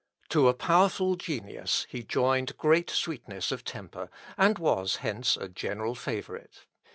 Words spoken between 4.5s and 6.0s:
was hence a general